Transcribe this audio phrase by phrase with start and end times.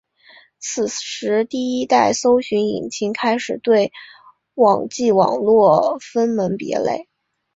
[0.59, 3.91] 此时第一代搜寻引擎开始对
[4.55, 7.07] 网际网路分门别类。